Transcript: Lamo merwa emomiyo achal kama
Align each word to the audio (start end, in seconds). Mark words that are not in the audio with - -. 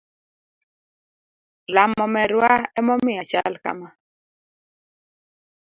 Lamo 1.73 2.03
merwa 2.13 2.51
emomiyo 2.79 3.17
achal 3.23 3.53
kama 3.63 3.89